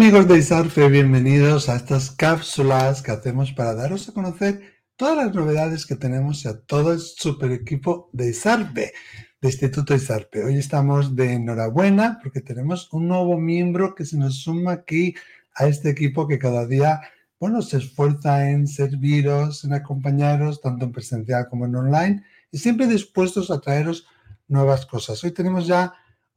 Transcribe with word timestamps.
amigos 0.00 0.28
de 0.28 0.38
Isarfe, 0.38 0.88
bienvenidos 0.88 1.68
a 1.68 1.76
estas 1.76 2.10
cápsulas 2.10 3.02
que 3.02 3.10
hacemos 3.10 3.52
para 3.52 3.74
daros 3.74 4.08
a 4.08 4.12
conocer 4.12 4.62
todas 4.96 5.14
las 5.14 5.34
novedades 5.34 5.84
que 5.84 5.94
tenemos 5.94 6.42
y 6.42 6.48
a 6.48 6.58
todo 6.58 6.94
el 6.94 7.00
super 7.00 7.52
equipo 7.52 8.08
de 8.14 8.30
Isarfe, 8.30 8.94
de 9.42 9.48
Instituto 9.48 9.94
Isarfe. 9.94 10.42
Hoy 10.42 10.56
estamos 10.56 11.14
de 11.14 11.34
enhorabuena 11.34 12.18
porque 12.22 12.40
tenemos 12.40 12.90
un 12.94 13.08
nuevo 13.08 13.36
miembro 13.36 13.94
que 13.94 14.06
se 14.06 14.16
nos 14.16 14.36
suma 14.36 14.72
aquí 14.72 15.14
a 15.54 15.66
este 15.66 15.90
equipo 15.90 16.26
que 16.26 16.38
cada 16.38 16.66
día, 16.66 17.02
bueno, 17.38 17.60
se 17.60 17.76
esfuerza 17.76 18.48
en 18.48 18.68
serviros, 18.68 19.64
en 19.64 19.74
acompañaros, 19.74 20.62
tanto 20.62 20.86
en 20.86 20.92
presencial 20.92 21.46
como 21.50 21.66
en 21.66 21.76
online, 21.76 22.24
y 22.50 22.56
siempre 22.56 22.86
dispuestos 22.86 23.50
a 23.50 23.60
traeros 23.60 24.06
nuevas 24.48 24.86
cosas. 24.86 25.22
Hoy 25.22 25.32
tenemos 25.32 25.66
ya 25.66 25.92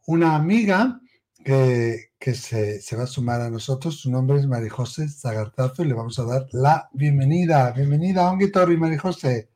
una 0.05 0.35
amiga 0.35 0.99
que, 1.43 2.11
que 2.19 2.33
se, 2.33 2.81
se, 2.81 2.95
va 2.95 3.03
a 3.03 3.07
sumar 3.07 3.41
a 3.41 3.49
nosotros. 3.49 3.99
Su 3.99 4.09
nombre 4.09 4.37
es 4.37 4.47
Marijose 4.47 5.07
Zagartazo 5.09 5.83
y 5.83 5.87
le 5.87 5.93
vamos 5.93 6.17
a 6.19 6.25
dar 6.25 6.47
la 6.51 6.89
bienvenida. 6.93 7.71
Bienvenida, 7.71 8.31
Onguitorri, 8.31 8.77
Marijose. 8.77 9.49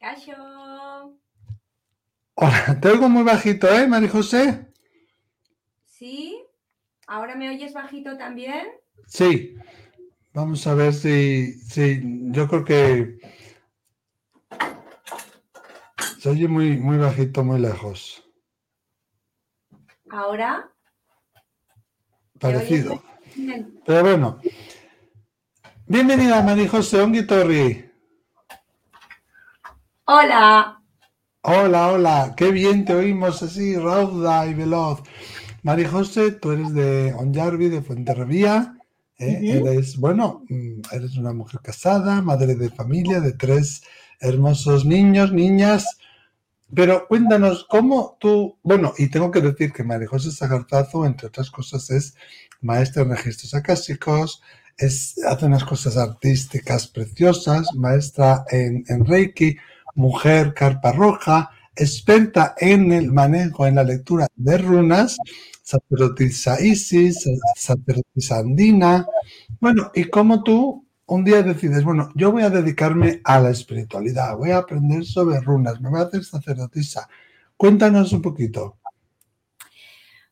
Cacho. 0.00 0.32
Hola, 2.34 2.78
te 2.80 2.88
oigo 2.88 3.08
muy 3.08 3.24
bajito, 3.24 3.68
¿eh, 3.68 3.86
Marijose? 3.86 4.66
Sí. 5.84 6.42
¿Ahora 7.06 7.36
me 7.36 7.50
oyes 7.50 7.74
bajito 7.74 8.16
también? 8.16 8.68
Sí. 9.06 9.54
Vamos 10.32 10.66
a 10.66 10.74
ver 10.74 10.94
si, 10.94 11.52
si 11.52 12.00
yo 12.30 12.48
creo 12.48 12.64
que 12.64 13.18
se 16.18 16.30
oye 16.30 16.48
muy, 16.48 16.78
muy 16.78 16.96
bajito, 16.96 17.44
muy 17.44 17.60
lejos. 17.60 18.24
¿Ahora? 20.08 20.71
Parecido. 22.42 23.00
Pero 23.86 24.02
bueno. 24.02 24.40
Bienvenida, 25.86 26.42
María 26.42 26.68
José 26.68 27.00
Onguitorri. 27.00 27.88
Hola. 30.06 30.82
Hola, 31.42 31.92
hola. 31.92 32.34
Qué 32.36 32.50
bien 32.50 32.84
te 32.84 32.94
oímos 32.94 33.44
así, 33.44 33.76
rauda 33.76 34.44
y 34.48 34.54
veloz. 34.54 35.02
María 35.62 35.88
José, 35.88 36.32
tú 36.32 36.50
eres 36.50 36.74
de 36.74 37.14
Onjarvi, 37.14 37.68
de 37.68 37.80
Fuenterrabía. 37.80 38.74
¿eh? 39.20 39.38
Uh 39.40 39.44
-huh. 39.44 39.70
Eres, 39.70 39.96
bueno, 39.96 40.42
mm, 40.48 40.80
eres 40.90 41.16
una 41.16 41.32
mujer 41.32 41.60
casada, 41.62 42.22
madre 42.22 42.56
de 42.56 42.70
familia, 42.70 43.20
de 43.20 43.34
tres 43.34 43.84
hermosos 44.18 44.84
niños, 44.84 45.32
niñas. 45.32 45.96
Pero 46.74 47.06
cuéntanos, 47.06 47.66
¿cómo 47.68 48.16
tú...? 48.18 48.58
Bueno, 48.62 48.94
y 48.96 49.08
tengo 49.08 49.30
que 49.30 49.40
decir 49.40 49.72
que 49.72 49.84
María 49.84 50.08
José 50.08 50.30
Sagartazo, 50.30 51.04
entre 51.04 51.28
otras 51.28 51.50
cosas, 51.50 51.90
es 51.90 52.14
maestra 52.60 53.02
en 53.02 53.10
registros 53.10 53.54
acásicos, 53.54 54.42
es, 54.78 55.16
hace 55.26 55.46
unas 55.46 55.64
cosas 55.64 55.96
artísticas 55.96 56.88
preciosas, 56.88 57.66
maestra 57.74 58.44
en, 58.50 58.84
en 58.88 59.04
Reiki, 59.04 59.56
mujer 59.94 60.54
carpa 60.54 60.92
roja, 60.92 61.50
experta 61.76 62.54
en 62.58 62.92
el 62.92 63.12
manejo, 63.12 63.66
en 63.66 63.74
la 63.74 63.84
lectura 63.84 64.26
de 64.34 64.58
runas, 64.58 65.18
sacerdotisa 65.62 66.60
Isis, 66.60 67.28
sacerdotisa 67.56 68.38
andina. 68.38 69.06
Bueno, 69.60 69.90
y 69.94 70.04
cómo 70.04 70.42
tú 70.42 70.86
un 71.06 71.24
día 71.24 71.42
decides, 71.42 71.84
bueno, 71.84 72.10
yo 72.14 72.32
voy 72.32 72.42
a 72.42 72.50
dedicarme 72.50 73.20
a 73.24 73.40
la 73.40 73.50
espiritualidad, 73.50 74.36
voy 74.36 74.50
a 74.50 74.58
aprender 74.58 75.04
sobre 75.04 75.40
runas, 75.40 75.80
me 75.80 75.90
voy 75.90 76.00
a 76.00 76.04
hacer 76.04 76.24
sacerdotisa. 76.24 77.08
Cuéntanos 77.56 78.12
un 78.12 78.22
poquito. 78.22 78.78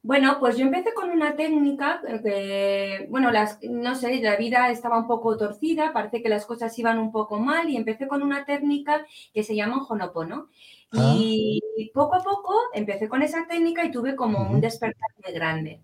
Bueno, 0.02 0.38
pues 0.40 0.56
yo 0.56 0.64
empecé 0.64 0.94
con 0.94 1.10
una 1.10 1.36
técnica 1.36 2.00
que, 2.22 3.06
bueno, 3.10 3.30
las, 3.30 3.58
no 3.62 3.94
sé, 3.94 4.22
la 4.22 4.36
vida 4.36 4.70
estaba 4.70 4.98
un 4.98 5.06
poco 5.06 5.36
torcida, 5.36 5.92
parece 5.92 6.22
que 6.22 6.30
las 6.30 6.46
cosas 6.46 6.76
iban 6.78 6.98
un 6.98 7.12
poco 7.12 7.38
mal 7.38 7.68
y 7.68 7.76
empecé 7.76 8.08
con 8.08 8.22
una 8.22 8.46
técnica 8.46 9.04
que 9.34 9.42
se 9.42 9.54
llama 9.54 9.84
Honopono. 9.86 10.48
Ah. 10.92 11.14
Y 11.16 11.90
poco 11.92 12.14
a 12.16 12.22
poco 12.22 12.54
empecé 12.72 13.08
con 13.10 13.20
esa 13.22 13.46
técnica 13.46 13.84
y 13.84 13.90
tuve 13.90 14.16
como 14.16 14.38
uh 14.38 14.44
-huh. 14.44 14.50
un 14.52 14.60
despertar 14.62 15.10
muy 15.22 15.34
grande. 15.34 15.82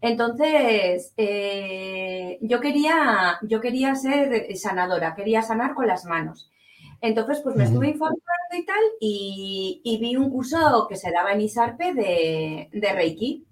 Entonces, 0.00 1.12
eh, 1.16 2.38
yo, 2.40 2.60
quería, 2.60 3.38
yo 3.42 3.60
quería 3.60 3.94
ser 3.94 4.56
sanadora, 4.56 5.14
quería 5.14 5.42
sanar 5.42 5.74
con 5.74 5.86
las 5.86 6.04
manos. 6.06 6.50
Entonces, 7.02 7.40
pues 7.42 7.56
me 7.56 7.64
estuve 7.64 7.88
informando 7.88 8.22
y 8.52 8.64
tal, 8.64 8.82
y, 9.00 9.80
y, 9.84 9.98
vi 9.98 10.16
un 10.16 10.30
curso 10.30 10.86
que 10.88 10.96
se 10.96 11.10
daba 11.10 11.32
en 11.32 11.40
Isarpe 11.40 11.94
de, 11.94 12.68
de 12.72 12.92
Reiki. 12.92 13.46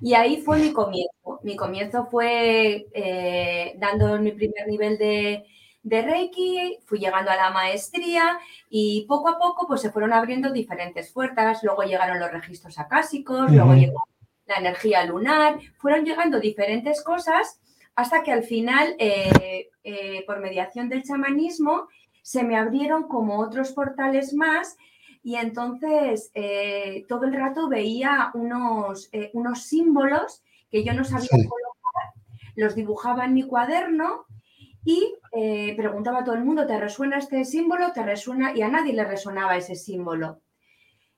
Y 0.00 0.14
ahí 0.14 0.38
fue 0.42 0.58
mi 0.58 0.72
comienzo. 0.72 1.40
Mi 1.42 1.56
comienzo 1.56 2.06
fue 2.06 2.86
eh, 2.92 3.74
dando 3.78 4.18
mi 4.18 4.32
primer 4.32 4.66
nivel 4.68 4.98
de, 4.98 5.44
de 5.82 6.02
Reiki, 6.02 6.78
fui 6.84 6.98
llegando 6.98 7.30
a 7.30 7.36
la 7.36 7.50
maestría 7.50 8.38
y 8.68 9.06
poco 9.08 9.28
a 9.28 9.38
poco 9.38 9.66
pues 9.66 9.80
se 9.80 9.90
fueron 9.90 10.12
abriendo 10.12 10.52
diferentes 10.52 11.12
puertas. 11.12 11.62
Luego 11.62 11.82
llegaron 11.82 12.18
los 12.18 12.30
registros 12.30 12.78
acásicos, 12.78 13.42
uh 13.42 13.44
-huh. 13.44 13.56
luego 13.56 13.74
llegó 13.74 14.00
la 14.50 14.58
energía 14.58 15.04
lunar, 15.04 15.58
fueron 15.78 16.04
llegando 16.04 16.40
diferentes 16.40 17.02
cosas 17.02 17.60
hasta 17.94 18.22
que 18.22 18.32
al 18.32 18.42
final, 18.42 18.94
eh, 18.98 19.70
eh, 19.84 20.24
por 20.26 20.40
mediación 20.40 20.88
del 20.88 21.02
chamanismo, 21.02 21.88
se 22.22 22.42
me 22.42 22.56
abrieron 22.56 23.08
como 23.08 23.40
otros 23.40 23.72
portales 23.72 24.34
más 24.34 24.76
y 25.22 25.36
entonces 25.36 26.30
eh, 26.34 27.04
todo 27.08 27.24
el 27.24 27.34
rato 27.34 27.68
veía 27.68 28.30
unos, 28.34 29.10
unos 29.32 29.62
símbolos 29.64 30.42
que 30.70 30.84
yo 30.84 30.92
no 30.92 31.04
sabía 31.04 31.28
sí. 31.28 31.48
colocar, 31.48 32.14
los 32.56 32.74
dibujaba 32.74 33.24
en 33.24 33.34
mi 33.34 33.42
cuaderno 33.42 34.26
y 34.84 35.14
eh, 35.32 35.74
preguntaba 35.76 36.20
a 36.20 36.24
todo 36.24 36.34
el 36.34 36.44
mundo, 36.44 36.66
¿te 36.66 36.78
resuena 36.78 37.18
este 37.18 37.44
símbolo? 37.44 37.92
¿Te 37.92 38.02
resuena? 38.02 38.56
Y 38.56 38.62
a 38.62 38.68
nadie 38.68 38.92
le 38.92 39.04
resonaba 39.04 39.56
ese 39.56 39.74
símbolo. 39.74 40.40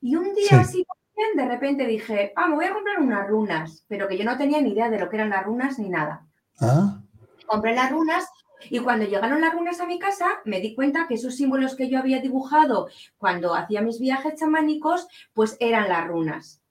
Y 0.01 0.15
un 0.15 0.33
día 0.33 0.49
sí. 0.49 0.55
así 0.55 0.85
de 1.35 1.45
repente 1.45 1.85
dije, 1.85 2.33
ah, 2.35 2.47
me 2.47 2.55
voy 2.55 2.65
a 2.65 2.73
comprar 2.73 2.99
unas 2.99 3.27
runas, 3.27 3.85
pero 3.87 4.07
que 4.07 4.17
yo 4.17 4.25
no 4.25 4.37
tenía 4.37 4.61
ni 4.61 4.71
idea 4.71 4.89
de 4.89 4.99
lo 4.99 5.09
que 5.09 5.17
eran 5.17 5.29
las 5.29 5.45
runas 5.45 5.79
ni 5.79 5.89
nada. 5.89 6.25
¿Ah? 6.59 6.99
Compré 7.47 7.75
las 7.75 7.91
runas 7.91 8.25
y 8.69 8.79
cuando 8.79 9.05
llegaron 9.05 9.41
las 9.41 9.53
runas 9.53 9.79
a 9.79 9.85
mi 9.85 9.99
casa, 9.99 10.25
me 10.45 10.59
di 10.59 10.75
cuenta 10.75 11.07
que 11.07 11.15
esos 11.15 11.35
símbolos 11.35 11.75
que 11.75 11.89
yo 11.89 11.99
había 11.99 12.21
dibujado 12.21 12.87
cuando 13.17 13.55
hacía 13.55 13.81
mis 13.81 13.99
viajes 13.99 14.35
chamánicos, 14.39 15.07
pues 15.33 15.57
eran 15.59 15.89
las 15.89 16.07
runas. 16.07 16.61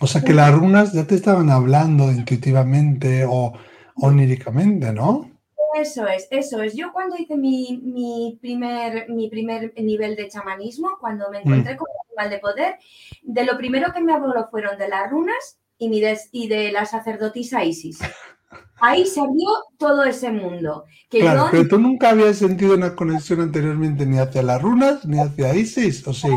O 0.00 0.06
sea 0.06 0.22
que 0.22 0.32
las 0.32 0.54
runas 0.54 0.92
ya 0.92 1.06
te 1.06 1.14
estaban 1.14 1.50
hablando 1.50 2.10
intuitivamente 2.10 3.26
o 3.28 3.52
oníricamente, 3.96 4.92
¿no? 4.92 5.30
Eso 5.80 6.06
es, 6.06 6.26
eso 6.30 6.62
es. 6.62 6.74
Yo 6.74 6.92
cuando 6.92 7.16
hice 7.18 7.36
mi, 7.36 7.80
mi, 7.82 8.38
primer, 8.40 9.08
mi 9.10 9.28
primer 9.28 9.74
nivel 9.76 10.16
de 10.16 10.28
chamanismo, 10.28 10.96
cuando 11.00 11.30
me 11.30 11.38
encontré 11.38 11.74
mm. 11.74 11.76
con 11.76 11.88
el 11.88 12.08
animal 12.08 12.30
de 12.30 12.38
poder, 12.38 12.76
de 13.22 13.44
lo 13.44 13.58
primero 13.58 13.92
que 13.92 14.00
me 14.00 14.14
habló 14.14 14.48
fueron 14.50 14.78
de 14.78 14.88
las 14.88 15.10
runas 15.10 15.58
y, 15.78 15.88
mi 15.88 16.00
des, 16.00 16.30
y 16.32 16.48
de 16.48 16.72
la 16.72 16.86
sacerdotisa 16.86 17.64
Isis. 17.64 17.98
Ahí 18.80 19.06
se 19.06 19.20
abrió 19.20 19.48
todo 19.78 20.04
ese 20.04 20.30
mundo. 20.30 20.84
Que 21.10 21.20
claro, 21.20 21.44
yo... 21.44 21.50
pero 21.50 21.68
tú 21.68 21.78
nunca 21.78 22.10
habías 22.10 22.36
sentido 22.38 22.74
una 22.74 22.94
conexión 22.94 23.40
anteriormente 23.40 24.06
ni 24.06 24.18
hacia 24.18 24.42
las 24.42 24.62
runas 24.62 25.04
ni 25.04 25.18
hacia 25.18 25.54
Isis, 25.54 26.06
¿o 26.06 26.14
sí? 26.14 26.28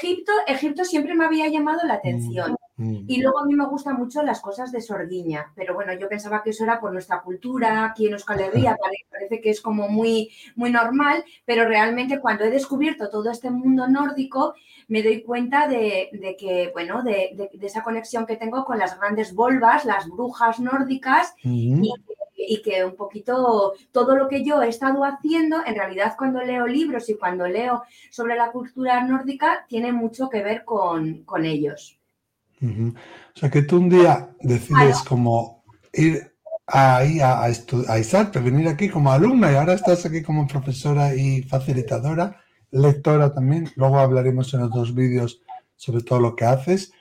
Egipto, 0.00 0.32
Egipto 0.46 0.84
siempre 0.84 1.14
me 1.14 1.24
había 1.24 1.48
llamado 1.48 1.80
la 1.84 1.94
atención. 1.94 2.52
Mm, 2.52 2.56
mm. 2.78 3.04
Y 3.06 3.20
luego 3.20 3.40
a 3.40 3.44
mí 3.44 3.54
me 3.54 3.66
gustan 3.66 3.96
mucho 3.96 4.22
las 4.22 4.40
cosas 4.40 4.72
de 4.72 4.80
Sordiña, 4.80 5.52
pero 5.54 5.74
bueno, 5.74 5.92
yo 5.92 6.08
pensaba 6.08 6.42
que 6.42 6.50
eso 6.50 6.64
era 6.64 6.80
por 6.80 6.92
nuestra 6.92 7.20
cultura, 7.20 7.84
aquí 7.84 8.06
en 8.06 8.14
Euskal 8.14 8.40
Herria, 8.40 8.76
parece 9.10 9.40
que 9.40 9.50
es 9.50 9.60
como 9.60 9.88
muy, 9.88 10.30
muy 10.56 10.70
normal, 10.70 11.24
pero 11.44 11.68
realmente 11.68 12.20
cuando 12.20 12.44
he 12.44 12.50
descubierto 12.50 13.10
todo 13.10 13.30
este 13.30 13.50
mundo 13.50 13.86
nórdico, 13.88 14.54
me 14.88 15.02
doy 15.02 15.22
cuenta 15.22 15.68
de, 15.68 16.08
de 16.12 16.36
que, 16.36 16.70
bueno, 16.72 17.02
de, 17.02 17.30
de, 17.34 17.50
de, 17.52 17.66
esa 17.66 17.82
conexión 17.82 18.26
que 18.26 18.36
tengo 18.36 18.64
con 18.64 18.78
las 18.78 18.98
grandes 18.98 19.34
volvas, 19.34 19.84
las 19.84 20.08
brujas 20.08 20.58
nórdicas, 20.60 21.34
mm. 21.44 21.84
y, 21.84 21.92
y, 22.34 22.62
que 22.62 22.84
un 22.84 22.96
poquito 22.96 23.74
todo 23.92 24.16
lo 24.16 24.28
que 24.28 24.42
yo 24.42 24.62
he 24.62 24.68
estado 24.68 25.04
haciendo, 25.04 25.58
en 25.64 25.74
realidad 25.74 26.14
cuando 26.16 26.40
leo 26.42 26.66
libros 26.66 27.08
y 27.10 27.14
cuando 27.14 27.46
leo 27.46 27.82
sobre 28.10 28.36
la 28.36 28.50
cultura 28.50 29.04
nórdica, 29.04 29.66
tiene 29.68 29.92
mucho 29.92 30.28
que 30.30 30.42
ver 30.42 30.64
con, 30.64 31.24
con 31.24 31.44
ellos. 31.44 31.97
Uh 32.60 32.66
-huh. 32.66 32.94
O 32.94 33.38
sea, 33.38 33.50
que 33.50 33.62
tú 33.62 33.78
un 33.78 33.88
día 33.88 34.30
decides 34.40 34.96
claro. 34.96 35.08
como 35.08 35.64
ir 35.92 36.32
ahí 36.66 37.20
a, 37.20 37.44
a, 37.44 37.46
a 37.46 38.40
venir 38.40 38.68
aquí 38.68 38.88
como 38.88 39.10
alumna 39.10 39.50
y 39.50 39.54
ahora 39.54 39.74
estás 39.74 40.04
aquí 40.04 40.22
como 40.22 40.46
profesora 40.46 41.14
y 41.14 41.42
facilitadora, 41.42 42.36
lectora 42.70 43.32
también, 43.32 43.70
luego 43.76 43.98
hablaremos 43.98 44.52
en 44.54 44.62
otros 44.62 44.94
vídeos 44.94 45.40
sobre 45.76 46.02
todo 46.02 46.20
lo 46.20 46.36
que 46.36 46.44
haces, 46.44 46.92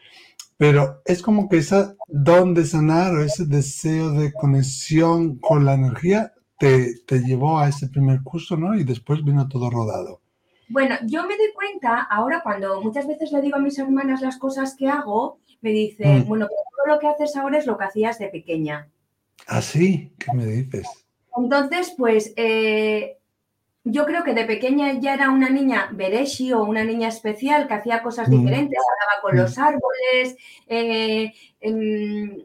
pero 0.56 1.02
es 1.06 1.22
como 1.22 1.50
que 1.50 1.58
ese 1.58 1.96
don 2.08 2.54
de 2.54 2.66
sanar 2.66 3.14
o 3.14 3.24
ese 3.24 3.46
deseo 3.46 4.12
de 4.12 4.32
conexión 4.32 5.38
con 5.40 5.66
la 5.66 5.74
energía 5.74 6.34
te, 6.58 7.00
te 7.06 7.20
llevó 7.20 7.60
a 7.60 7.68
ese 7.68 7.88
primer 7.88 8.24
curso, 8.24 8.56
¿no? 8.58 8.76
Y 8.76 8.84
después 8.84 9.24
vino 9.24 9.48
todo 9.48 9.70
rodado. 9.70 10.22
Bueno, 10.70 10.96
yo 11.06 11.22
me 11.24 11.38
doy 11.38 11.54
cuenta 11.54 12.02
ahora 12.02 12.42
cuando 12.44 12.82
muchas 12.82 13.08
veces 13.08 13.32
le 13.32 13.42
digo 13.42 13.58
a 13.58 13.60
mis 13.60 13.78
hermanas 13.80 14.22
las 14.22 14.38
cosas 14.38 14.76
que 14.76 14.90
hago, 14.90 15.40
me 15.62 15.72
dicen, 15.72 16.20
mm. 16.20 16.28
bueno, 16.28 16.48
pero 16.48 16.62
todo 16.76 16.96
lo 16.96 17.00
que 17.00 17.08
haces 17.08 17.36
ahora 17.36 17.58
es 17.58 17.66
lo 17.66 17.78
que 17.78 17.86
hacías 17.86 18.20
de 18.20 18.28
pequeña. 18.28 18.88
¿Ah, 19.48 19.62
sí? 19.62 20.12
¿Qué 20.18 20.34
me 20.34 20.46
dices? 20.46 20.88
Entonces, 21.36 21.94
pues 21.98 22.34
eh, 22.36 23.18
yo 23.84 24.06
creo 24.06 24.24
que 24.24 24.34
de 24.34 24.46
pequeña 24.46 24.94
ya 24.94 25.14
era 25.14 25.30
una 25.30 25.50
niña 25.50 25.90
Bereshi 25.94 26.52
o 26.54 26.64
una 26.64 26.84
niña 26.84 27.08
especial 27.08 27.68
que 27.68 27.76
hacía 27.76 28.02
cosas 28.02 28.28
mm. 28.28 28.32
diferentes, 28.32 28.80
hablaba 28.80 29.22
con 29.22 29.36
mm. 29.36 29.38
los 29.38 29.58
árboles, 29.58 30.38
eh, 30.68 31.34
em, 31.62 32.44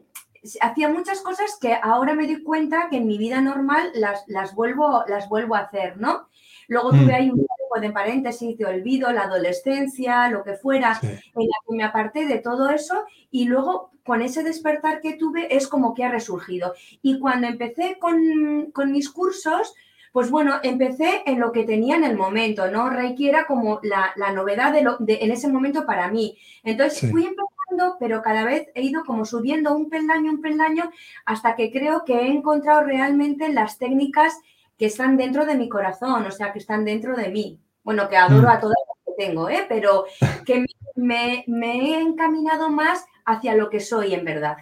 hacía 0.61 0.89
muchas 0.89 1.21
cosas 1.21 1.57
que 1.59 1.73
ahora 1.81 2.13
me 2.13 2.27
doy 2.27 2.43
cuenta 2.43 2.87
que 2.89 2.97
en 2.97 3.07
mi 3.07 3.17
vida 3.17 3.41
normal 3.41 3.91
las, 3.95 4.23
las, 4.27 4.55
vuelvo, 4.55 5.03
las 5.07 5.27
vuelvo 5.29 5.55
a 5.55 5.59
hacer, 5.59 5.97
¿no? 5.97 6.27
Luego 6.67 6.91
tuve 6.91 7.11
mm. 7.11 7.15
ahí 7.15 7.29
un 7.29 7.45
poco 7.45 7.79
de 7.79 7.91
paréntesis 7.91 8.57
de 8.57 8.65
olvido, 8.65 9.11
la 9.11 9.23
adolescencia, 9.23 10.29
lo 10.29 10.43
que 10.43 10.55
fuera, 10.55 10.99
en 11.01 11.09
la 11.11 11.57
que 11.67 11.75
me 11.75 11.83
aparté 11.83 12.25
de 12.25 12.39
todo 12.39 12.69
eso 12.69 13.03
y 13.31 13.45
luego 13.45 13.91
con 14.05 14.21
ese 14.21 14.43
despertar 14.43 15.01
que 15.01 15.13
tuve 15.13 15.55
es 15.55 15.67
como 15.67 15.93
que 15.93 16.03
ha 16.03 16.11
resurgido. 16.11 16.73
Y 17.01 17.19
cuando 17.19 17.47
empecé 17.47 17.97
con, 17.99 18.71
con 18.73 18.91
mis 18.91 19.09
cursos, 19.09 19.73
pues 20.13 20.29
bueno, 20.29 20.59
empecé 20.61 21.23
en 21.25 21.39
lo 21.39 21.51
que 21.51 21.63
tenía 21.63 21.95
en 21.95 22.03
el 22.03 22.15
momento, 22.15 22.69
¿no? 22.69 22.89
Reiki 22.91 23.29
era 23.29 23.47
como 23.47 23.79
la, 23.81 24.13
novedad 24.31 24.71
de, 24.71 24.83
lo, 24.83 24.97
de, 24.99 25.17
en 25.21 25.31
ese 25.31 25.47
momento 25.47 25.87
para 25.87 26.07
mí. 26.09 26.37
Entonces 26.63 27.09
fui 27.09 27.25
empezando, 27.25 27.97
pero 27.99 28.21
cada 28.21 28.45
vez 28.45 28.67
he 28.75 28.83
ido 28.83 29.03
como 29.05 29.25
subiendo 29.25 29.75
un 29.75 29.89
peldaño, 29.89 30.29
un 30.29 30.41
peldaño, 30.41 30.91
hasta 31.25 31.55
que 31.55 31.71
creo 31.71 32.05
que 32.05 32.13
he 32.13 32.27
encontrado 32.27 32.83
realmente 32.83 33.51
las 33.51 33.79
técnicas 33.79 34.37
que 34.77 34.85
están 34.85 35.17
dentro 35.17 35.45
de 35.45 35.55
mi 35.55 35.69
corazón, 35.69 36.25
o 36.25 36.31
sea, 36.31 36.51
que 36.51 36.59
están 36.59 36.85
dentro 36.85 37.15
de 37.15 37.29
mí. 37.29 37.61
Bueno, 37.83 38.09
que 38.09 38.17
adoro 38.17 38.47
mm. 38.47 38.51
a 38.51 38.59
todas 38.59 38.75
las 38.87 39.05
que 39.05 39.25
tengo, 39.25 39.49
¿eh? 39.49 39.65
Pero 39.67 40.05
que 40.45 40.65
me, 40.95 41.43
me 41.47 41.91
he 41.91 41.99
encaminado 41.99 42.69
más 42.69 43.05
hacia 43.25 43.55
lo 43.55 43.69
que 43.69 43.79
soy 43.79 44.13
en 44.13 44.25
verdad. 44.25 44.57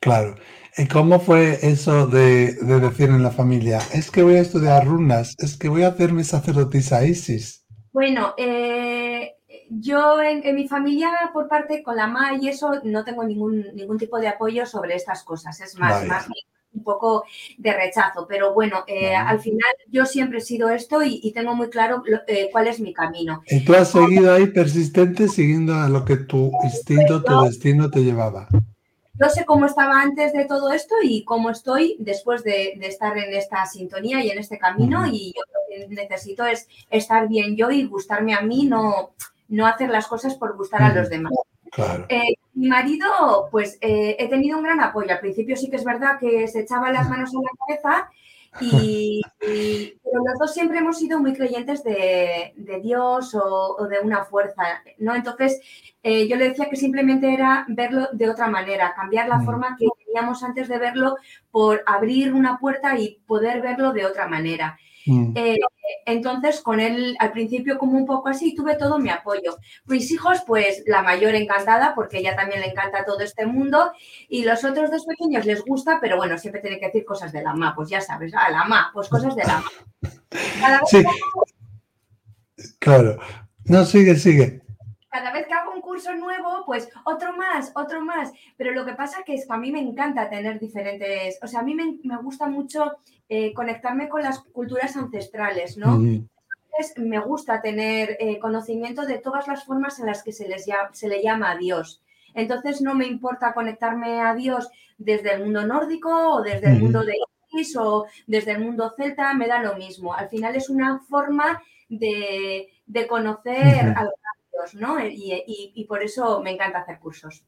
Claro. 0.00 0.34
¿Y 0.76 0.86
cómo 0.86 1.20
fue 1.20 1.58
eso 1.62 2.06
de, 2.06 2.52
decir 2.80 3.08
en 3.08 3.22
la 3.22 3.30
familia? 3.30 3.78
Es 3.92 4.10
que 4.10 4.22
voy 4.22 4.34
a 4.34 4.40
estudiar 4.40 4.84
runas, 4.84 5.34
es 5.38 5.56
que 5.56 5.68
voy 5.68 5.84
a 5.84 5.88
hacerme 5.88 6.24
sacerdotisa 6.24 7.04
Isis. 7.04 7.64
Bueno, 7.92 8.34
eh, 8.36 9.36
yo 9.70 10.20
en, 10.20 10.54
mi 10.54 10.68
familia, 10.68 11.30
por 11.32 11.48
parte 11.48 11.82
con 11.82 11.96
la 11.96 12.08
MA 12.08 12.38
y 12.40 12.48
eso, 12.48 12.80
no 12.82 13.04
tengo 13.04 13.24
ningún, 13.24 13.64
ningún 13.74 13.96
tipo 13.96 14.18
de 14.18 14.28
apoyo 14.28 14.66
sobre 14.66 14.96
estas 14.96 15.22
cosas. 15.22 15.60
Es 15.60 15.78
más, 15.78 16.04
más 16.06 16.28
un 16.74 16.82
poco 16.82 17.24
de 17.58 17.72
rechazo. 17.72 18.26
Pero 18.28 18.52
bueno, 18.52 18.84
eh, 18.86 19.14
al 19.14 19.40
final 19.40 19.72
yo 19.90 20.06
siempre 20.06 20.38
he 20.38 20.42
sido 20.42 20.68
esto 20.68 21.02
y, 21.02 21.32
tengo 21.32 21.54
muy 21.54 21.68
claro 21.68 22.02
eh, 22.28 22.48
cuál 22.52 22.68
es 22.68 22.80
mi 22.80 22.92
camino. 22.92 23.42
Y 23.48 23.64
tú 23.64 23.74
has 23.74 23.90
seguido 23.90 24.32
ahí 24.32 24.46
persistente 24.46 25.28
siguiendo 25.28 25.74
a 25.74 25.88
lo 25.88 26.04
que 26.04 26.16
tu 26.16 26.52
instinto, 26.62 27.22
tu 27.22 27.42
destino 27.42 27.90
te 27.90 28.00
llevaba 28.04 28.48
yo 29.20 29.28
sé 29.28 29.44
cómo 29.44 29.66
estaba 29.66 30.02
antes 30.02 30.32
de 30.32 30.44
todo 30.44 30.72
esto 30.72 30.96
y 31.02 31.24
cómo 31.24 31.50
estoy 31.50 31.96
después 32.00 32.42
de, 32.42 32.72
estar 32.82 33.16
en 33.16 33.32
esta 33.32 33.64
sintonía 33.66 34.22
y 34.24 34.30
en 34.30 34.38
este 34.38 34.58
camino 34.58 35.06
y 35.06 35.32
yo 35.34 35.42
lo 35.52 35.86
que 35.88 35.94
necesito 35.94 36.44
es 36.44 36.68
estar 36.90 37.28
bien 37.28 37.56
yo 37.56 37.70
y 37.70 37.84
gustarme 37.84 38.34
a 38.34 38.40
mí, 38.40 38.66
no, 38.66 39.14
no 39.48 39.66
hacer 39.66 39.90
las 39.90 40.08
cosas 40.08 40.34
por 40.34 40.56
gustar 40.56 40.82
a 40.82 40.94
los 40.94 41.08
demás. 41.08 41.32
Eh, 42.08 42.34
mi 42.54 42.68
marido, 42.68 43.48
pues 43.50 43.78
eh, 43.80 44.16
he 44.18 44.28
tenido 44.28 44.58
un 44.58 44.64
gran 44.64 44.80
apoyo. 44.80 45.12
Al 45.12 45.20
principio 45.20 45.56
sí 45.56 45.70
que 45.70 45.76
es 45.76 45.84
verdad 45.84 46.18
que 46.18 46.46
se 46.48 46.60
echaba 46.60 46.92
las 46.92 47.08
manos 47.08 47.32
en 47.34 47.40
la 47.40 47.50
cabeza 47.66 48.10
y, 48.60 49.20
pero 49.40 50.24
los 50.24 50.38
dos 50.38 50.54
siempre 50.54 50.78
hemos 50.78 50.98
sido 50.98 51.18
muy 51.18 51.34
creyentes 51.34 51.82
de, 51.82 52.52
Dios 52.82 53.34
o, 53.34 53.86
de 53.88 53.98
una 53.98 54.24
fuerza, 54.24 54.62
¿no? 54.98 55.14
Entonces, 55.14 55.60
eh, 56.02 56.28
yo 56.28 56.36
le 56.36 56.50
decía 56.50 56.68
que 56.70 56.76
simplemente 56.76 57.32
era 57.32 57.64
verlo 57.68 58.08
de 58.12 58.30
otra 58.30 58.46
manera, 58.46 58.94
cambiar 58.94 59.28
la 59.28 59.38
mm. 59.38 59.44
forma 59.44 59.76
que 59.78 59.86
teníamos 60.06 60.42
antes 60.44 60.68
de 60.68 60.78
verlo 60.78 61.16
por 61.50 61.82
abrir 61.86 62.32
una 62.32 62.58
puerta 62.58 62.96
y 62.98 63.18
poder 63.26 63.60
verlo 63.60 63.92
de 63.92 64.06
otra 64.06 64.28
manera. 64.28 64.78
Mm. 65.06 65.36
Eh, 65.36 65.58
entonces, 66.06 66.60
con 66.60 66.80
él 66.80 67.16
al 67.18 67.32
principio 67.32 67.78
como 67.78 67.98
un 67.98 68.06
poco 68.06 68.28
así, 68.28 68.54
tuve 68.54 68.76
todo 68.76 68.98
mi 68.98 69.10
apoyo. 69.10 69.58
Mis 69.86 70.10
hijos, 70.10 70.42
pues 70.46 70.82
la 70.86 71.02
mayor 71.02 71.34
encantada, 71.34 71.94
porque 71.94 72.18
ella 72.18 72.36
también 72.36 72.60
le 72.60 72.68
encanta 72.68 73.04
todo 73.04 73.20
este 73.20 73.46
mundo, 73.46 73.92
y 74.28 74.44
los 74.44 74.64
otros 74.64 74.90
dos 74.90 75.04
pequeños 75.04 75.44
les 75.44 75.62
gusta, 75.64 75.98
pero 76.00 76.16
bueno, 76.16 76.38
siempre 76.38 76.60
tiene 76.60 76.78
que 76.78 76.86
decir 76.86 77.04
cosas 77.04 77.32
de 77.32 77.42
la 77.42 77.54
ma, 77.54 77.74
pues 77.74 77.88
ya 77.88 78.00
sabes, 78.00 78.34
a 78.34 78.50
la 78.50 78.64
ma, 78.64 78.90
pues 78.92 79.08
cosas 79.08 79.34
de 79.36 79.44
la 79.44 79.62
ma. 79.62 80.80
sí. 80.86 81.04
Claro. 82.78 83.18
No, 83.66 83.84
sigue, 83.84 84.16
sigue 84.16 84.64
cada 85.14 85.30
vez 85.30 85.46
que 85.46 85.54
hago 85.54 85.63
curso 85.94 86.12
nuevo, 86.14 86.64
pues 86.66 86.88
otro 87.04 87.36
más, 87.36 87.70
otro 87.76 88.04
más. 88.04 88.32
Pero 88.56 88.72
lo 88.72 88.84
que 88.84 88.94
pasa 88.94 89.22
que 89.24 89.34
es 89.34 89.46
que 89.46 89.52
a 89.52 89.56
mí 89.56 89.70
me 89.70 89.80
encanta 89.80 90.28
tener 90.28 90.58
diferentes, 90.58 91.38
o 91.40 91.46
sea, 91.46 91.60
a 91.60 91.62
mí 91.62 91.74
me, 91.74 92.16
gusta 92.16 92.48
mucho 92.48 92.96
eh, 93.28 93.54
conectarme 93.54 94.08
con 94.08 94.22
las 94.22 94.40
culturas 94.40 94.96
ancestrales, 94.96 95.76
¿no? 95.76 95.94
Entonces, 95.94 96.96
me 96.96 97.20
gusta 97.20 97.62
tener 97.62 98.16
eh, 98.18 98.40
conocimiento 98.40 99.06
de 99.06 99.18
todas 99.18 99.46
las 99.46 99.64
formas 99.64 100.00
en 100.00 100.06
las 100.06 100.24
que 100.24 100.32
se, 100.32 100.48
les 100.48 100.66
se 100.92 101.08
le 101.08 101.22
llama 101.22 101.52
a 101.52 101.56
Dios. 101.56 102.02
Entonces, 102.34 102.82
no 102.82 102.96
me 102.96 103.06
importa 103.06 103.54
conectarme 103.54 104.20
a 104.20 104.34
Dios 104.34 104.68
desde 104.98 105.34
el 105.34 105.44
mundo 105.44 105.64
nórdico 105.64 106.10
o 106.10 106.42
desde 106.42 106.72
el 106.72 106.80
mundo 106.80 107.04
de 107.04 107.14
Isis 107.52 107.76
o 107.76 108.06
desde 108.26 108.52
el 108.52 108.64
mundo 108.64 108.92
celta, 108.96 109.32
me 109.34 109.46
da 109.46 109.62
lo 109.62 109.76
mismo. 109.76 110.12
Al 110.12 110.28
final 110.28 110.56
es 110.56 110.68
una 110.68 110.98
forma 111.08 111.62
de, 111.88 112.68
conocer 113.08 113.94
Y, 115.10 115.84
por 115.88 116.02
eso 116.02 116.42
me 116.42 116.52
encanta 116.52 116.80
hacer 116.80 116.98
cursos. 116.98 117.44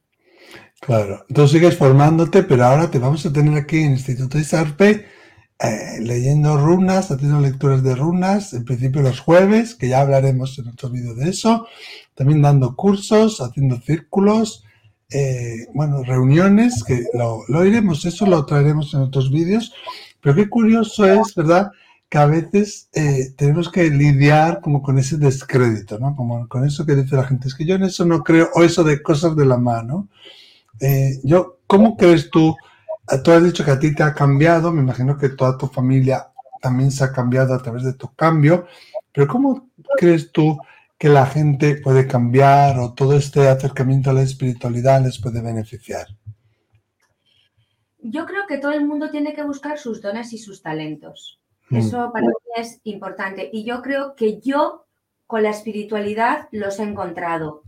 Claro, 0.80 1.24
entonces 1.28 1.52
sigues 1.52 1.76
formándote, 1.76 2.42
pero 2.42 2.64
ahora 2.64 2.90
te 2.90 2.98
vamos 2.98 3.24
a 3.26 3.32
tener 3.32 3.56
aquí 3.56 3.78
en 3.78 3.86
el 3.86 3.92
Instituto 3.92 4.38
Isarpe 4.38 5.06
eh, 5.58 6.00
leyendo 6.00 6.58
runas, 6.58 7.10
haciendo 7.10 7.40
lecturas 7.40 7.82
de 7.82 7.94
runas, 7.94 8.52
en 8.52 8.64
principio 8.64 9.00
los 9.00 9.20
jueves, 9.20 9.74
que 9.74 9.88
ya 9.88 10.02
hablaremos 10.02 10.58
en 10.58 10.68
otro 10.68 10.90
vídeo 10.90 11.14
de 11.14 11.30
eso, 11.30 11.66
también 12.14 12.42
dando 12.42 12.76
cursos, 12.76 13.40
haciendo 13.40 13.80
círculos, 13.80 14.64
eh, 15.10 15.66
bueno, 15.72 16.02
reuniones, 16.02 16.84
que 16.84 17.04
lo, 17.14 17.42
lo 17.48 17.64
iremos, 17.64 18.04
eso 18.04 18.26
lo 18.26 18.44
traeremos 18.44 18.92
en 18.92 19.00
otros 19.00 19.30
vídeos, 19.30 19.72
pero 20.20 20.34
qué 20.34 20.48
curioso 20.50 21.06
es, 21.06 21.34
¿verdad? 21.34 21.70
Que 22.08 22.18
a 22.18 22.26
veces 22.26 22.88
eh, 22.92 23.34
tenemos 23.36 23.70
que 23.70 23.90
lidiar 23.90 24.60
como 24.60 24.82
con 24.82 24.98
ese 24.98 25.16
descrédito, 25.16 25.98
¿no? 25.98 26.14
Como 26.14 26.48
con 26.48 26.64
eso 26.64 26.86
que 26.86 26.94
dice 26.94 27.16
la 27.16 27.24
gente, 27.24 27.48
es 27.48 27.54
que 27.54 27.64
yo 27.64 27.74
en 27.74 27.84
eso 27.84 28.04
no 28.04 28.22
creo, 28.22 28.48
o 28.54 28.62
eso 28.62 28.84
de 28.84 29.02
cosas 29.02 29.34
de 29.36 29.46
la 29.46 29.56
mano. 29.56 30.08
Eh, 30.80 31.18
yo, 31.24 31.58
¿cómo 31.66 31.96
crees 31.96 32.30
tú? 32.30 32.56
Ah, 33.08 33.22
tú 33.22 33.32
has 33.32 33.42
dicho 33.42 33.64
que 33.64 33.72
a 33.72 33.78
ti 33.78 33.94
te 33.94 34.02
ha 34.02 34.14
cambiado, 34.14 34.72
me 34.72 34.82
imagino 34.82 35.16
que 35.16 35.30
toda 35.30 35.58
tu 35.58 35.66
familia 35.66 36.28
también 36.60 36.90
se 36.90 37.04
ha 37.04 37.12
cambiado 37.12 37.54
a 37.54 37.62
través 37.62 37.82
de 37.84 37.94
tu 37.94 38.12
cambio, 38.14 38.66
pero 39.12 39.26
¿cómo 39.26 39.70
crees 39.96 40.30
tú 40.32 40.58
que 40.98 41.08
la 41.08 41.26
gente 41.26 41.76
puede 41.76 42.06
cambiar 42.06 42.78
o 42.78 42.94
todo 42.94 43.16
este 43.16 43.48
acercamiento 43.48 44.10
a 44.10 44.14
la 44.14 44.22
espiritualidad 44.22 45.02
les 45.02 45.20
puede 45.20 45.40
beneficiar? 45.40 46.06
Yo 47.98 48.24
creo 48.26 48.46
que 48.46 48.58
todo 48.58 48.72
el 48.72 48.86
mundo 48.86 49.10
tiene 49.10 49.34
que 49.34 49.42
buscar 49.42 49.78
sus 49.78 50.00
dones 50.00 50.32
y 50.32 50.38
sus 50.38 50.62
talentos. 50.62 51.40
Mm. 51.70 51.76
Eso 51.76 52.10
para 52.12 52.26
mí 52.26 52.34
es 52.56 52.80
importante. 52.84 53.50
Y 53.52 53.64
yo 53.64 53.82
creo 53.82 54.14
que 54.14 54.40
yo 54.40 54.86
con 55.26 55.42
la 55.42 55.50
espiritualidad 55.50 56.48
los 56.52 56.78
he 56.78 56.84
encontrado. 56.84 57.62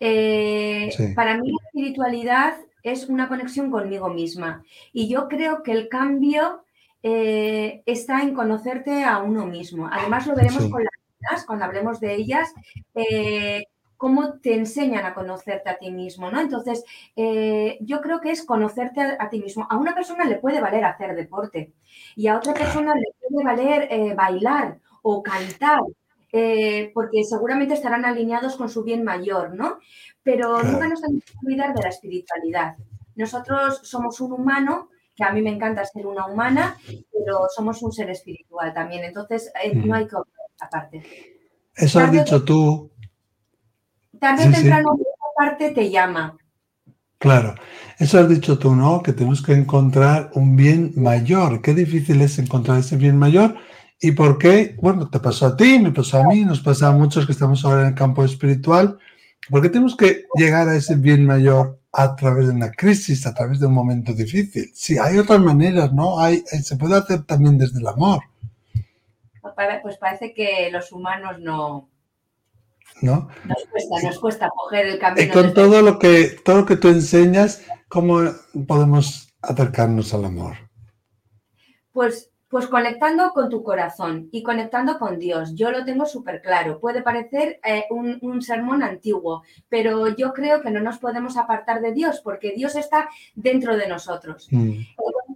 Eh, 0.00 0.90
para 1.14 1.38
mí 1.38 1.50
la 1.50 1.66
espiritualidad 1.66 2.56
es 2.82 3.08
una 3.08 3.28
conexión 3.28 3.70
conmigo 3.70 4.08
misma. 4.10 4.64
Y 4.92 5.08
yo 5.08 5.28
creo 5.28 5.62
que 5.62 5.72
el 5.72 5.88
cambio 5.88 6.64
eh, 7.02 7.82
está 7.86 8.22
en 8.22 8.34
conocerte 8.34 9.04
a 9.04 9.18
uno 9.18 9.46
mismo. 9.46 9.88
Además 9.90 10.26
lo 10.26 10.34
veremos 10.34 10.68
con 10.68 10.82
las 10.82 11.44
cuando 11.46 11.64
hablemos 11.64 12.00
de 12.00 12.14
ellas. 12.14 12.52
Eh, 12.94 13.64
cómo 14.04 14.34
te 14.34 14.52
enseñan 14.52 15.06
a 15.06 15.14
conocerte 15.14 15.70
a 15.70 15.78
ti 15.78 15.90
mismo, 15.90 16.30
¿no? 16.30 16.38
Entonces, 16.38 16.84
eh, 17.16 17.78
yo 17.80 18.02
creo 18.02 18.20
que 18.20 18.32
es 18.32 18.44
conocerte 18.44 19.00
a, 19.00 19.30
ti 19.30 19.40
mismo. 19.40 19.66
A 19.70 19.78
una 19.78 19.94
persona 19.94 20.26
le 20.26 20.36
puede 20.36 20.60
valer 20.60 20.84
hacer 20.84 21.16
deporte 21.16 21.72
y 22.14 22.26
a 22.26 22.36
otra 22.36 22.52
persona 22.52 22.92
le 22.94 23.14
puede 23.18 23.42
valer 23.42 23.88
eh, 23.90 24.12
bailar 24.14 24.76
o 25.00 25.22
cantar, 25.22 25.80
eh, 26.30 26.90
porque 26.92 27.24
seguramente 27.24 27.72
estarán 27.72 28.04
alineados 28.04 28.56
con 28.56 28.68
su 28.68 28.84
bien 28.84 29.04
mayor, 29.04 29.54
¿no? 29.54 29.78
Pero 30.22 30.62
nunca 30.62 30.86
nos 30.86 31.00
tenemos 31.00 31.24
que 31.24 31.38
olvidar 31.42 31.74
de 31.74 31.80
la 31.80 31.88
espiritualidad. 31.88 32.74
Nosotros 33.16 33.80
somos 33.84 34.20
un 34.20 34.32
humano, 34.32 34.90
que 35.16 35.24
a 35.24 35.32
mí 35.32 35.40
me 35.40 35.48
encanta 35.48 35.82
ser 35.86 36.06
una 36.06 36.26
humana, 36.26 36.76
pero 37.10 37.46
somos 37.56 37.80
un 37.82 37.90
ser 37.90 38.10
espiritual 38.10 38.74
también, 38.74 39.02
entonces 39.02 39.50
no 39.72 39.94
hay 39.94 40.06
que 40.06 40.16
aparte. 40.60 41.02
Eso 41.74 42.00
has 42.00 42.12
dicho 42.12 42.44
tú, 42.44 42.90
tarde 44.24 44.48
o 44.48 44.52
temprano 44.52 44.98
parte 45.36 45.70
te 45.70 45.90
llama. 45.90 46.36
Claro, 47.18 47.54
eso 47.98 48.18
has 48.18 48.28
dicho 48.28 48.58
tú, 48.58 48.74
¿no? 48.74 49.02
Que 49.02 49.12
tenemos 49.12 49.42
que 49.42 49.52
encontrar 49.52 50.30
un 50.34 50.56
bien 50.56 50.92
mayor. 50.96 51.60
Qué 51.62 51.74
difícil 51.74 52.20
es 52.22 52.38
encontrar 52.38 52.78
ese 52.78 52.96
bien 52.96 53.18
mayor. 53.18 53.56
¿Y 54.00 54.12
por 54.12 54.38
qué? 54.38 54.76
Bueno, 54.80 55.08
te 55.08 55.20
pasó 55.20 55.46
a 55.46 55.56
ti, 55.56 55.78
me 55.78 55.90
pasó 55.90 56.18
a 56.18 56.24
mí, 56.24 56.44
nos 56.44 56.60
pasa 56.60 56.88
a 56.88 56.92
muchos 56.92 57.26
que 57.26 57.32
estamos 57.32 57.64
ahora 57.64 57.82
en 57.82 57.88
el 57.88 57.94
campo 57.94 58.24
espiritual, 58.24 58.98
Porque 59.50 59.68
tenemos 59.68 59.96
que 59.96 60.24
llegar 60.36 60.68
a 60.68 60.76
ese 60.76 60.96
bien 60.96 61.26
mayor 61.26 61.78
a 61.92 62.16
través 62.16 62.46
de 62.46 62.54
una 62.54 62.70
crisis, 62.70 63.26
a 63.26 63.34
través 63.34 63.60
de 63.60 63.66
un 63.66 63.74
momento 63.74 64.12
difícil. 64.12 64.70
Sí, 64.74 64.96
hay 64.98 65.18
otras 65.18 65.40
maneras, 65.40 65.92
¿no? 65.92 66.18
Hay, 66.18 66.42
eh, 66.50 66.62
se 66.62 66.76
puede 66.76 66.96
hacer 66.96 67.24
también 67.24 67.58
desde 67.58 67.78
el 67.78 67.86
amor. 67.86 68.22
Pues 69.82 69.98
parece 69.98 70.32
que 70.32 70.70
los 70.72 70.90
humanos 70.92 71.38
no, 71.40 71.88
¿no? 73.02 73.28
Nos 73.44 73.64
cuesta, 73.70 74.02
nos 74.02 74.18
cuesta 74.18 74.50
coger 74.50 74.86
el 74.86 74.98
camino. 74.98 75.26
Y 75.26 75.30
con 75.30 75.54
todo 75.54 75.82
lo 75.82 75.98
que 75.98 76.36
todo 76.44 76.58
lo 76.58 76.66
que 76.66 76.76
tú 76.76 76.88
enseñas, 76.88 77.64
¿cómo 77.88 78.20
podemos 78.66 79.34
acercarnos 79.42 80.14
al 80.14 80.24
amor? 80.24 80.56
Pues 81.92 82.30
pues 82.54 82.68
conectando 82.68 83.32
con 83.32 83.48
tu 83.48 83.64
corazón 83.64 84.28
y 84.30 84.44
conectando 84.44 84.96
con 84.96 85.18
Dios. 85.18 85.56
Yo 85.56 85.72
lo 85.72 85.84
tengo 85.84 86.06
súper 86.06 86.40
claro. 86.40 86.78
Puede 86.78 87.02
parecer 87.02 87.58
eh, 87.64 87.86
un, 87.90 88.40
sermón 88.42 88.84
antiguo, 88.84 89.42
pero 89.68 90.14
yo 90.14 90.32
creo 90.32 90.62
que 90.62 90.70
no 90.70 90.78
nos 90.78 90.98
podemos 90.98 91.36
apartar 91.36 91.80
de 91.80 91.92
Dios 91.92 92.20
porque 92.22 92.52
Dios 92.52 92.76
está 92.76 93.08
dentro 93.34 93.76
de 93.76 93.88
nosotros. 93.88 94.46
Mm. 94.52 94.82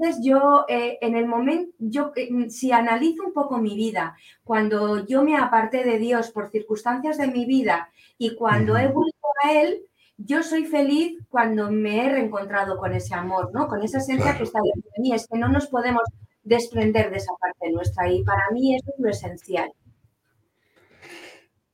Entonces 0.00 0.24
yo, 0.24 0.64
eh, 0.68 0.96
en 1.00 1.16
el 1.16 1.26
momento, 1.26 1.72
yo 1.80 2.12
eh, 2.14 2.50
si 2.50 2.70
analizo 2.70 3.24
un 3.24 3.32
poco 3.32 3.58
mi 3.58 3.74
vida, 3.74 4.16
cuando 4.44 5.04
yo 5.06 5.24
me 5.24 5.36
aparté 5.36 5.82
de 5.82 5.98
Dios 5.98 6.30
por 6.30 6.50
circunstancias 6.50 7.18
de 7.18 7.26
mi 7.26 7.46
vida 7.46 7.90
y 8.16 8.36
cuando 8.36 8.76
he 8.76 8.86
vuelto 8.86 9.26
a 9.42 9.52
Él, 9.52 9.82
yo 10.16 10.44
soy 10.44 10.66
feliz 10.66 11.18
cuando 11.28 11.70
me 11.72 12.06
he 12.06 12.10
reencontrado 12.10 12.78
con 12.78 12.92
ese 12.92 13.14
amor, 13.14 13.50
¿no? 13.52 13.66
Con 13.66 13.82
esa 13.82 13.98
esencia 13.98 14.36
que 14.36 14.44
está 14.44 14.60
dentro 14.62 14.88
de 14.96 15.02
mí. 15.02 15.12
Es 15.12 15.26
que 15.26 15.38
no 15.38 15.48
nos 15.48 15.66
podemos 15.66 16.02
desprender 16.44 17.10
de 17.10 17.16
esa 17.16 17.32
parte 17.40 17.72
nuestra 17.72 18.10
y 18.10 18.22
para 18.22 18.42
mí 18.52 18.76
eso 18.76 18.92
es 18.96 19.00
lo 19.00 19.10
esencial. 19.10 19.72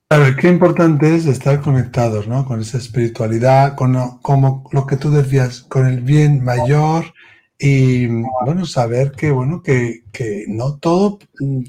Claro, 0.08 0.34
qué 0.40 0.48
importante 0.48 1.14
es 1.14 1.26
estar 1.26 1.60
conectados, 1.60 2.26
¿no? 2.26 2.46
Con 2.46 2.60
esa 2.60 2.78
espiritualidad, 2.78 3.74
con 3.76 3.92
lo, 3.92 4.18
como 4.22 4.68
lo 4.72 4.86
que 4.86 4.96
tú 4.96 5.10
decías, 5.10 5.60
con 5.62 5.86
el 5.86 6.00
bien 6.00 6.42
mayor 6.42 7.04
y, 7.66 8.06
bueno, 8.44 8.66
saber 8.66 9.12
que, 9.12 9.30
bueno, 9.30 9.62
que, 9.62 10.04
que 10.12 10.44
no 10.48 10.76
todo 10.76 11.18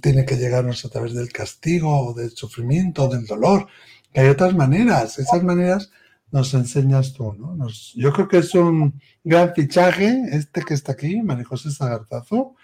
tiene 0.01 0.25
que 0.25 0.35
llegarnos 0.35 0.83
a 0.83 0.89
través 0.89 1.13
del 1.13 1.31
castigo 1.31 2.07
o 2.07 2.13
del 2.13 2.31
sufrimiento 2.31 3.07
del 3.07 3.25
dolor, 3.25 3.67
hay 4.13 4.27
otras 4.27 4.53
maneras. 4.53 5.17
Esas 5.19 5.41
maneras 5.41 5.89
nos 6.31 6.53
enseñas 6.53 7.13
tú, 7.13 7.31
¿no? 7.31 7.55
yo 7.95 8.11
creo 8.11 8.27
que 8.27 8.39
es 8.39 8.53
un 8.55 8.99
gran 9.23 9.53
fichaje 9.55 10.21
este 10.33 10.63
que 10.63 10.73
está 10.73 10.91
aquí, 10.91 11.21
María 11.21 11.45
José 11.45 11.71
Zagartazo, 11.71 12.55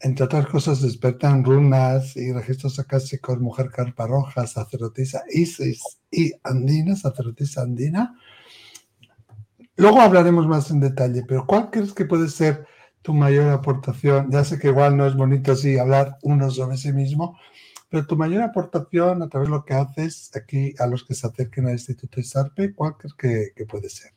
entre 0.00 0.24
otras 0.24 0.46
cosas, 0.46 0.80
despertan 0.80 1.44
runas 1.44 2.16
y 2.16 2.32
registros 2.32 2.78
acásicos, 2.78 3.38
mujer 3.38 3.68
carpa 3.68 4.06
roja, 4.06 4.46
sacerdotisa 4.46 5.24
Isis 5.30 5.82
y 6.10 6.32
andina, 6.42 6.96
sacerdotisa 6.96 7.60
andina. 7.60 8.18
Luego 9.76 10.00
hablaremos 10.00 10.46
más 10.46 10.70
en 10.70 10.80
detalle, 10.80 11.22
pero 11.28 11.46
¿cuál 11.46 11.68
crees 11.70 11.92
que 11.92 12.06
puede 12.06 12.30
ser 12.30 12.64
tu 13.02 13.14
mayor 13.14 13.50
aportación? 13.50 14.30
Ya 14.30 14.44
sé 14.44 14.58
que 14.58 14.68
igual 14.68 14.96
no 14.96 15.06
es 15.06 15.14
bonito 15.16 15.52
así 15.52 15.78
hablar 15.78 16.18
uno 16.22 16.50
sobre 16.50 16.76
sí 16.76 16.92
mismo, 16.92 17.38
pero 17.88 18.06
tu 18.06 18.16
mayor 18.16 18.42
aportación 18.42 19.22
a 19.22 19.28
través 19.28 19.48
de 19.48 19.54
lo 19.54 19.64
que 19.64 19.74
haces 19.74 20.30
aquí 20.36 20.74
a 20.78 20.86
los 20.86 21.04
que 21.04 21.14
se 21.14 21.26
acerquen 21.26 21.66
al 21.66 21.72
Instituto 21.72 22.20
ISARPE, 22.20 22.74
¿cuál 22.74 22.96
crees 22.96 23.14
que, 23.14 23.52
que 23.56 23.64
puede 23.64 23.88
ser? 23.88 24.12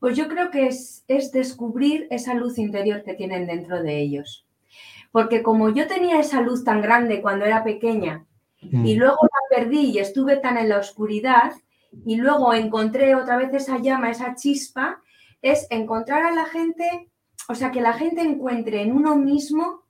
Pues 0.00 0.16
yo 0.16 0.28
creo 0.28 0.50
que 0.50 0.66
es, 0.66 1.04
es 1.08 1.30
descubrir 1.30 2.06
esa 2.10 2.34
luz 2.34 2.58
interior 2.58 3.02
que 3.04 3.14
tienen 3.14 3.46
dentro 3.46 3.82
de 3.82 3.98
ellos. 3.98 4.46
Porque 5.12 5.42
como 5.42 5.68
yo 5.70 5.86
tenía 5.86 6.18
esa 6.18 6.40
luz 6.40 6.64
tan 6.64 6.80
grande 6.80 7.20
cuando 7.20 7.44
era 7.44 7.62
pequeña 7.64 8.24
mm. 8.62 8.86
y 8.86 8.94
luego 8.94 9.18
la 9.22 9.56
perdí 9.56 9.90
y 9.90 9.98
estuve 9.98 10.36
tan 10.36 10.56
en 10.56 10.68
la 10.68 10.78
oscuridad 10.78 11.52
y 12.06 12.16
luego 12.16 12.54
encontré 12.54 13.14
otra 13.14 13.36
vez 13.36 13.52
esa 13.52 13.78
llama, 13.78 14.10
esa 14.10 14.34
chispa, 14.34 15.02
es 15.42 15.66
encontrar 15.70 16.24
a 16.24 16.30
la 16.30 16.46
gente, 16.46 17.09
o 17.50 17.54
sea, 17.56 17.72
que 17.72 17.80
la 17.80 17.94
gente 17.94 18.20
encuentre 18.20 18.80
en 18.80 18.92
uno 18.92 19.16
mismo 19.16 19.82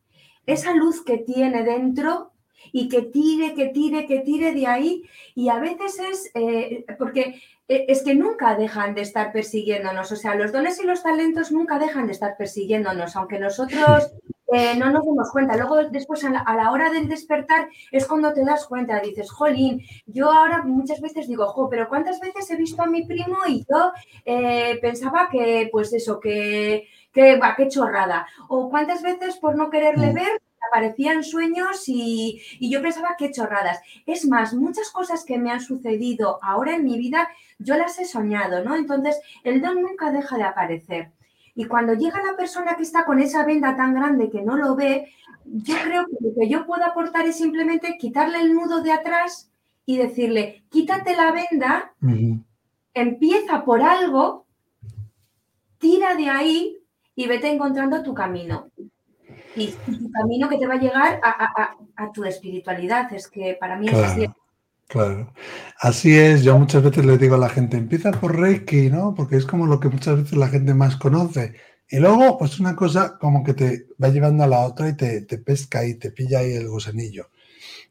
esa 0.47 0.73
luz 0.75 1.05
que 1.05 1.19
tiene 1.19 1.63
dentro 1.63 2.33
y 2.73 2.89
que 2.89 3.03
tire, 3.03 3.55
que 3.55 3.67
tire, 3.67 4.07
que 4.07 4.21
tire 4.21 4.53
de 4.53 4.67
ahí. 4.67 5.03
Y 5.35 5.51
a 5.51 5.59
veces 5.59 5.99
es, 5.99 6.31
eh, 6.35 6.87
porque 6.99 7.43
eh, 7.69 7.85
es 7.89 8.03
que 8.03 8.15
nunca 8.15 8.57
dejan 8.57 8.95
de 8.95 9.03
estar 9.03 9.31
persiguiéndonos, 9.31 10.11
o 10.11 10.17
sea, 10.17 10.35
los 10.37 10.53
dones 10.53 10.81
y 10.81 10.87
los 10.87 11.03
talentos 11.03 11.53
nunca 11.53 11.79
dejan 11.79 12.07
de 12.07 12.13
estar 12.13 12.35
persiguiéndonos, 12.39 13.15
aunque 13.15 13.39
nosotros 13.39 14.11
eh, 14.53 14.75
no 14.77 14.91
nos 14.91 15.05
damos 15.05 15.31
cuenta. 15.31 15.55
Luego, 15.57 15.85
después, 15.91 16.25
a 16.25 16.31
la, 16.31 16.73
hora 16.73 16.91
del 16.91 17.09
despertar, 17.09 17.69
es 17.93 18.07
cuando 18.07 18.33
te 18.33 18.43
das 18.43 18.67
cuenta, 18.67 19.01
dices, 19.01 19.31
jolín, 19.31 19.83
yo 20.07 20.33
ahora 20.33 20.63
muchas 20.65 21.01
veces 21.03 21.29
digo, 21.29 21.47
jo, 21.49 21.69
pero 21.69 21.91
¿cuántas 21.91 22.21
veces 22.21 22.51
he 22.51 22.57
visto 22.57 22.83
a 22.83 22.87
mi 22.87 23.05
primo 23.05 23.37
y 23.47 23.67
yo 23.71 23.93
eh, 24.25 24.79
pensaba 24.81 25.29
que, 25.31 25.69
pues 25.71 25.93
eso, 25.93 26.19
que, 26.19 26.89
que, 27.13 27.39
va, 27.39 27.55
qué 27.57 27.69
chorrada? 27.69 28.27
O 28.49 28.71
cuántas 28.71 29.03
veces 29.03 29.37
por 29.37 29.57
no 29.57 29.71
quererle 29.71 30.11
mm. 30.11 30.15
ver 30.15 30.43
aparecían 30.71 31.25
sueños 31.25 31.89
y, 31.89 32.41
y, 32.61 32.71
yo 32.71 32.81
pensaba 32.83 33.17
qué 33.19 33.33
chorradas. 33.33 33.81
Es 34.07 34.27
más, 34.27 34.55
muchas 34.55 34.91
cosas 34.91 35.25
que 35.25 35.39
me 35.39 35.51
han 35.51 35.61
sucedido 35.61 36.39
ahora 36.43 36.77
en 36.77 36.85
mi 36.85 36.97
vida, 36.97 37.29
yo 37.59 37.77
las 37.77 37.99
he 37.99 38.05
soñado, 38.05 38.63
¿no? 38.63 38.77
Entonces, 38.77 39.21
el 39.43 39.61
don 39.61 39.83
nunca 39.83 40.13
deja 40.13 40.37
de 40.37 40.45
aparecer. 40.45 41.11
Y 41.55 41.65
cuando 41.67 41.95
llega 41.95 42.23
la 42.23 42.37
persona 42.37 42.77
que 42.77 42.85
está 42.85 43.05
con 43.05 43.19
esa 43.19 43.45
venda 43.45 43.77
tan 43.77 43.95
grande 43.95 44.31
que 44.31 44.43
no 44.43 44.57
lo 44.57 44.77
ve, 44.77 45.13
yo 45.45 45.75
creo 45.83 46.07
que 46.07 46.17
lo 46.21 46.35
que 46.39 46.49
yo 46.49 46.67
puedo 46.67 46.85
aportar 46.85 47.27
es 47.27 47.37
simplemente 47.37 47.97
quitarle 47.99 48.41
el 48.41 48.55
nudo 48.55 48.83
de 48.83 48.93
atrás 48.93 49.51
y 49.85 49.97
decirle, 49.97 50.65
quítate 50.71 51.17
la 51.17 51.33
venda, 51.33 51.93
empieza 52.95 53.65
por 53.65 53.83
algo, 53.83 54.47
tira 55.79 56.15
de 56.15 56.29
ahí 56.29 56.80
y 57.21 57.27
vete 57.27 57.51
encontrando 57.51 58.03
tu 58.03 58.15
camino. 58.15 58.71
Y 59.55 59.67
tu 59.67 60.11
camino 60.11 60.49
que 60.49 60.57
te 60.57 60.67
va 60.67 60.75
a 60.75 60.81
llegar 60.81 61.21
a, 61.23 62.13
tu 62.15 62.25
espiritualidad. 62.25 63.13
Es 63.13 63.29
que 63.29 63.59
para 63.61 63.77
mí 63.77 63.89
es 63.89 63.95
así. 63.95 64.27
Claro, 64.89 65.31
así 65.81 66.17
es. 66.17 66.43
Yo 66.43 66.59
muchas 66.59 66.83
veces 66.83 67.05
le 67.05 67.19
digo 67.19 67.35
a 67.35 67.39
la 67.39 67.51
gente, 67.51 67.77
empieza 67.77 68.11
por 68.11 68.41
Reiki, 68.41 68.89
¿no? 68.89 69.15
Porque 69.15 69.37
es 69.37 69.45
como 69.45 69.67
lo 69.67 69.79
que 69.79 69.91
muchas 69.91 70.17
veces 70.23 70.39
la 70.39 70.49
gente 70.49 70.73
más 70.73 70.97
conoce. 70.97 71.57
Y 71.91 71.99
luego, 71.99 72.39
pues 72.39 72.59
una 72.59 72.75
cosa 72.75 73.19
como 73.19 73.45
que 73.45 73.53
te 73.53 73.87
va 74.03 74.09
llevando 74.09 74.45
a 74.45 74.47
la 74.47 74.61
otra 74.61 74.89
y 74.89 74.97
te, 74.97 75.21
pesca 75.45 75.85
y 75.85 75.97
te 75.97 76.13
pilla 76.13 76.39
ahí 76.39 76.55
el 76.55 76.71
gusanillo. 76.71 77.29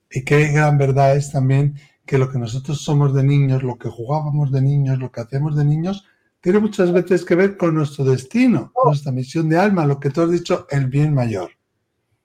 Y 0.09 0.23
qué 0.23 0.47
gran 0.47 0.79
verdad 0.79 1.15
es 1.15 1.31
también 1.31 1.75
que 2.03 2.17
lo 2.17 2.31
que 2.31 2.39
nosotros 2.39 2.81
somos 2.81 3.13
de 3.13 3.23
niños, 3.23 3.61
lo 3.61 3.77
que 3.77 3.89
jugábamos 3.89 4.51
de 4.51 4.63
niños, 4.63 4.97
lo 4.97 5.11
que 5.11 5.21
hacemos 5.21 5.55
de 5.55 5.65
niños, 5.65 6.07
tiene 6.41 6.59
muchas 6.59 6.91
veces 6.91 7.25
que 7.25 7.35
ver 7.35 7.57
con 7.57 7.75
nuestro 7.75 8.05
destino, 8.05 8.71
nuestra 8.85 9.11
misión 9.11 9.49
de 9.49 9.57
alma, 9.57 9.85
lo 9.85 9.99
que 9.99 10.09
tú 10.09 10.21
has 10.21 10.31
dicho, 10.31 10.67
el 10.69 10.87
bien 10.87 11.13
mayor. 11.13 11.51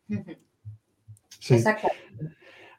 Sí. 1.40 1.56
Exacto. 1.56 1.88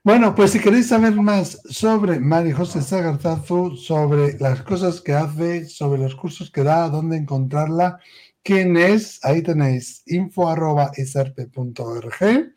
Bueno, 0.03 0.33
pues 0.33 0.51
si 0.51 0.59
queréis 0.59 0.87
saber 0.87 1.13
más 1.13 1.61
sobre 1.69 2.19
María 2.19 2.55
José 2.55 2.81
Sagarzazu, 2.81 3.75
sobre 3.75 4.39
las 4.39 4.63
cosas 4.63 5.01
que 5.01 5.13
hace, 5.13 5.65
sobre 5.65 5.99
los 5.99 6.15
cursos 6.15 6.49
que 6.49 6.63
da, 6.63 6.89
dónde 6.89 7.17
encontrarla, 7.17 7.99
quién 8.43 8.77
es, 8.77 9.19
ahí 9.25 9.41
tenéis 9.41 10.03
info 10.05 10.47
arroba 10.47 10.91
¿eh? 10.95 12.53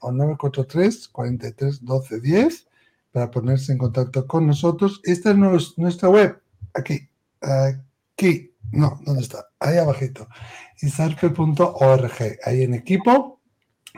o 0.00 0.12
943 0.12 1.08
43 1.08 1.84
12 1.84 2.20
10 2.20 2.68
para 3.12 3.30
ponerse 3.30 3.72
en 3.72 3.78
contacto 3.78 4.26
con 4.26 4.46
nosotros. 4.46 5.02
Esta 5.04 5.32
es 5.32 5.76
nuestra 5.76 6.08
web, 6.08 6.40
aquí, 6.72 7.10
aquí, 7.42 7.78
no, 8.72 9.00
¿dónde 9.04 9.22
está? 9.22 9.46
Ahí 9.58 9.78
abajito, 9.78 10.28
isarpe.org, 10.80 12.38
ahí 12.44 12.62
en 12.62 12.74
equipo 12.74 13.40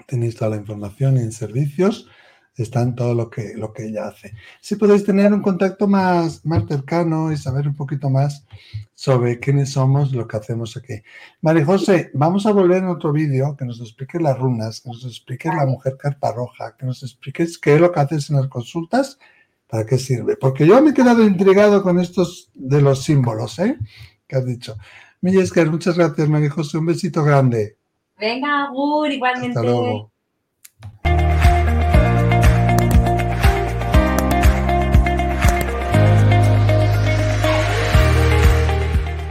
tenéis 0.07 0.37
toda 0.37 0.53
la 0.53 0.57
información 0.57 1.17
y 1.17 1.21
en 1.21 1.33
servicios 1.33 2.09
está 2.55 2.83
en 2.83 2.95
todo 2.95 3.15
lo 3.15 3.31
que, 3.31 3.55
lo 3.55 3.73
que 3.73 3.87
ella 3.87 4.09
hace. 4.09 4.35
Si 4.61 4.77
podéis 4.77 5.05
tener 5.05 5.33
un 5.33 5.41
contacto 5.41 5.87
más, 5.89 6.45
más 6.45 6.67
cercano 6.69 7.33
y 7.33 7.37
saber 7.37 7.67
un 7.67 7.75
poquito 7.75 8.11
más 8.11 8.45
sobre 8.95 9.41
quiénes 9.41 9.71
somos, 9.71 10.13
lo 10.13 10.29
que 10.29 10.37
hacemos 10.37 10.77
aquí. 10.77 11.03
María 11.41 11.65
José, 11.65 12.11
vamos 12.15 12.45
a 12.47 12.53
volver 12.53 12.83
en 12.83 12.89
otro 12.89 13.13
vídeo 13.13 13.57
que 13.57 13.65
nos 13.65 13.81
expliques 13.81 14.21
las 14.21 14.39
runas, 14.39 14.81
que 14.81 14.91
nos 14.91 15.05
expliques 15.05 15.53
la 15.55 15.67
mujer 15.67 15.97
carpa 15.99 16.33
roja, 16.33 16.77
que 16.77 16.87
nos 16.87 17.03
expliques 17.03 17.59
qué 17.59 17.75
es 17.75 17.81
lo 17.81 17.91
que 17.91 18.01
haces 18.01 18.31
en 18.31 18.37
las 18.37 18.49
consultas, 18.49 19.19
para 19.67 19.87
qué 19.87 19.99
sirve. 19.99 20.37
Porque 20.37 20.67
yo 20.67 20.81
me 20.83 20.91
he 20.91 20.95
quedado 20.95 21.25
intrigado 21.25 21.83
con 21.83 21.99
estos 21.99 22.51
de 22.53 22.83
los 22.83 23.03
símbolos, 23.03 23.59
¿eh? 23.59 23.79
Que 24.33 24.39
has 24.39 24.47
dicho. 24.47 24.77
Millesker, 25.21 25.71
muchas 25.71 25.99
gracias, 25.99 26.27
María 26.27 26.49
José. 26.49 26.79
Un 26.79 26.87
besito 26.87 27.23
grande. 27.23 27.77
Venga, 28.19 28.65
Agur, 28.65 29.13
igualmente. 29.13 29.59
Hasta 29.59 29.63
luego. 29.63 30.11